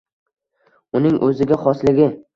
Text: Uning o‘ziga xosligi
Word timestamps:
Uning 1.01 1.21
o‘ziga 1.31 1.63
xosligi 1.67 2.13